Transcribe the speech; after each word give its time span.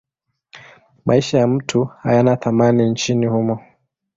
Maisha 1.05 1.37
ya 1.37 1.47
mtu 1.47 1.85
hayana 1.85 2.37
thamani 2.37 2.89
nchini 2.89 3.25
humo. 3.25 3.59